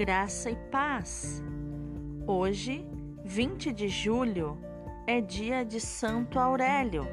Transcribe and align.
graça 0.00 0.50
e 0.50 0.56
paz. 0.56 1.44
Hoje, 2.26 2.88
20 3.22 3.70
de 3.70 3.86
julho, 3.86 4.56
é 5.06 5.20
dia 5.20 5.62
de 5.62 5.78
Santo 5.78 6.38
Aurélio. 6.38 7.06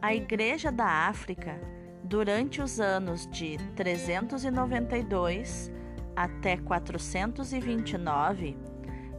A 0.00 0.14
Igreja 0.14 0.70
da 0.70 0.86
África, 0.86 1.60
durante 2.04 2.62
os 2.62 2.78
anos 2.78 3.26
de 3.26 3.56
392 3.74 5.72
até 6.14 6.56
429, 6.56 8.56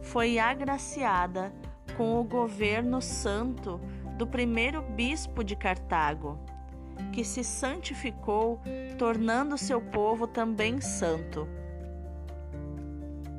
foi 0.00 0.38
agraciada 0.38 1.52
com 1.94 2.18
o 2.18 2.24
governo 2.24 3.02
santo 3.02 3.78
do 4.16 4.26
primeiro 4.26 4.80
bispo 4.80 5.44
de 5.44 5.54
Cartago 5.54 6.38
que 7.12 7.24
se 7.24 7.42
santificou, 7.42 8.60
tornando 8.98 9.58
seu 9.58 9.80
povo 9.80 10.26
também 10.26 10.80
santo. 10.80 11.48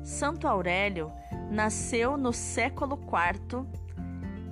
Santo 0.02 0.46
Aurélio 0.46 1.10
nasceu 1.50 2.16
no 2.16 2.32
século 2.32 2.98
IV 2.98 3.66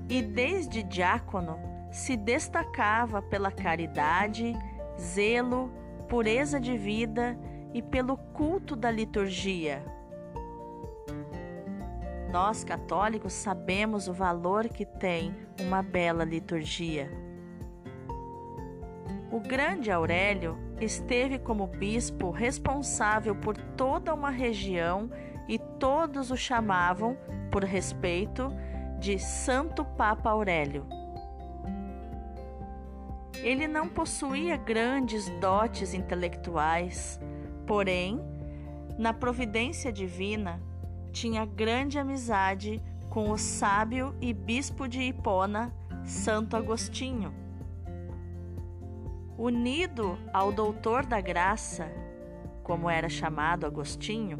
e, 0.08 0.22
desde 0.22 0.82
diácono, 0.82 1.58
se 1.90 2.16
destacava 2.16 3.20
pela 3.20 3.52
caridade, 3.52 4.56
zelo, 4.98 5.70
pureza 6.08 6.58
de 6.58 6.76
vida 6.76 7.38
e 7.74 7.82
pelo 7.82 8.16
culto 8.16 8.74
da 8.74 8.90
liturgia. 8.90 9.84
Nós, 12.30 12.64
católicos, 12.64 13.34
sabemos 13.34 14.08
o 14.08 14.12
valor 14.14 14.68
que 14.68 14.86
tem 14.86 15.34
uma 15.60 15.82
bela 15.82 16.24
liturgia. 16.24 17.10
O 19.32 19.40
grande 19.40 19.90
Aurélio 19.90 20.58
esteve 20.78 21.38
como 21.38 21.66
bispo 21.66 22.30
responsável 22.30 23.34
por 23.34 23.56
toda 23.56 24.12
uma 24.12 24.28
região 24.28 25.10
e 25.48 25.58
todos 25.58 26.30
o 26.30 26.36
chamavam, 26.36 27.16
por 27.50 27.64
respeito, 27.64 28.52
de 29.00 29.18
Santo 29.18 29.86
Papa 29.86 30.28
Aurélio. 30.28 30.86
Ele 33.42 33.66
não 33.66 33.88
possuía 33.88 34.58
grandes 34.58 35.30
dotes 35.40 35.94
intelectuais, 35.94 37.18
porém, 37.66 38.20
na 38.98 39.14
providência 39.14 39.90
divina, 39.90 40.60
tinha 41.10 41.46
grande 41.46 41.98
amizade 41.98 42.82
com 43.08 43.30
o 43.30 43.38
sábio 43.38 44.14
e 44.20 44.34
bispo 44.34 44.86
de 44.86 45.00
Hipona, 45.00 45.74
Santo 46.04 46.54
Agostinho 46.54 47.41
unido 49.36 50.18
ao 50.32 50.52
doutor 50.52 51.06
da 51.06 51.20
graça, 51.20 51.90
como 52.62 52.88
era 52.88 53.08
chamado 53.08 53.66
Agostinho, 53.66 54.38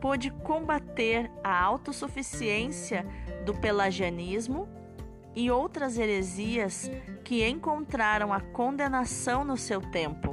pôde 0.00 0.30
combater 0.30 1.30
a 1.42 1.62
autossuficiência 1.62 3.06
do 3.44 3.54
pelagianismo 3.54 4.68
e 5.34 5.50
outras 5.50 5.98
heresias 5.98 6.90
que 7.24 7.46
encontraram 7.48 8.32
a 8.32 8.40
condenação 8.40 9.44
no 9.44 9.56
seu 9.56 9.80
tempo. 9.80 10.32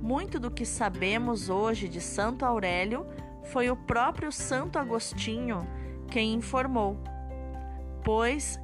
Muito 0.00 0.40
do 0.40 0.50
que 0.50 0.64
sabemos 0.64 1.48
hoje 1.48 1.88
de 1.88 2.00
Santo 2.00 2.44
Aurélio 2.44 3.06
foi 3.44 3.70
o 3.70 3.76
próprio 3.76 4.30
Santo 4.30 4.78
Agostinho 4.78 5.66
quem 6.10 6.34
informou, 6.34 6.98
pois 8.04 8.60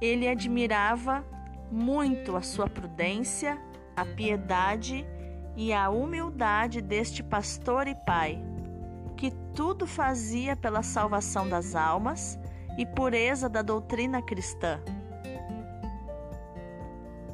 ele 0.00 0.28
admirava 0.28 1.24
muito 1.70 2.36
a 2.36 2.42
sua 2.42 2.68
prudência, 2.68 3.58
a 3.96 4.04
piedade 4.04 5.06
e 5.56 5.72
a 5.72 5.90
humildade 5.90 6.80
deste 6.80 7.22
pastor 7.22 7.86
e 7.88 7.94
pai, 7.94 8.40
que 9.16 9.32
tudo 9.54 9.86
fazia 9.86 10.56
pela 10.56 10.82
salvação 10.82 11.48
das 11.48 11.74
almas 11.74 12.38
e 12.78 12.86
pureza 12.86 13.48
da 13.48 13.60
doutrina 13.60 14.22
cristã. 14.22 14.80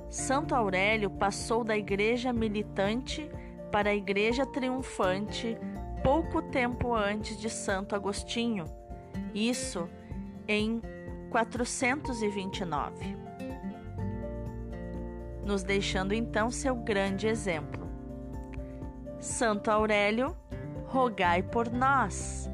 Santo 0.08 0.54
Aurélio 0.54 1.10
passou 1.10 1.64
da 1.64 1.76
igreja 1.76 2.32
militante 2.32 3.30
para 3.70 3.90
a 3.90 3.94
igreja 3.94 4.46
triunfante 4.46 5.58
pouco 6.02 6.40
tempo 6.40 6.94
antes 6.94 7.38
de 7.38 7.50
Santo 7.50 7.94
Agostinho, 7.94 8.64
isso 9.34 9.88
em 10.46 10.80
429 11.30 13.24
nos 15.44 15.62
deixando 15.62 16.12
então 16.12 16.50
seu 16.50 16.74
grande 16.74 17.26
exemplo. 17.26 17.88
Santo 19.18 19.70
Aurélio, 19.70 20.36
rogai 20.86 21.42
por 21.42 21.70
nós. 21.70 22.50